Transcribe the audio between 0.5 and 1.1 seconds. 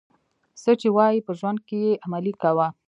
څه چي